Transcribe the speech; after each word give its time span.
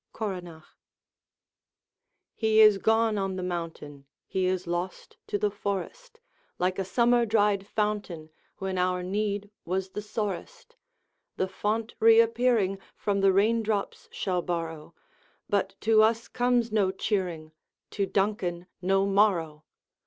Coronach. 0.13 0.63
He 2.33 2.59
is 2.59 2.79
gone 2.79 3.19
on 3.19 3.35
the 3.35 3.43
mountain, 3.43 4.07
He 4.25 4.47
is 4.47 4.65
lost 4.65 5.17
to 5.27 5.37
the 5.37 5.51
forest, 5.51 6.19
Like 6.57 6.79
a 6.79 6.83
summer 6.83 7.23
dried 7.23 7.67
fountain, 7.67 8.31
When 8.57 8.79
our 8.79 9.03
need 9.03 9.51
was 9.63 9.89
the 9.91 10.01
sorest. 10.01 10.75
The 11.37 11.47
font, 11.47 11.93
reappearing, 11.99 12.79
From 12.95 13.21
the 13.21 13.31
rain 13.31 13.61
drops 13.61 14.09
shall 14.11 14.41
borrow, 14.41 14.95
But 15.47 15.75
to 15.81 16.01
us 16.01 16.27
comes 16.27 16.71
no 16.71 16.89
cheering, 16.89 17.51
To 17.91 18.07
Duncan 18.07 18.65
no 18.81 19.05
morrow! 19.05 19.65